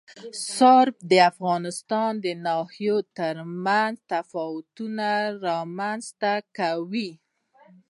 رسوب 0.27 0.93
د 1.11 1.13
افغانستان 1.31 2.11
د 2.25 2.25
ناحیو 2.45 2.97
ترمنځ 3.17 3.95
تفاوتونه 4.11 5.07
رامنځ 5.47 6.03
ته 6.21 6.33
کوي. 6.57 7.11